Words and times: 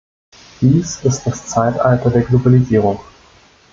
Dies 0.61 1.03
ist 1.05 1.27
das 1.27 1.45
Zeitalter 1.45 2.09
der 2.09 2.23
Globalisierung. 2.23 2.99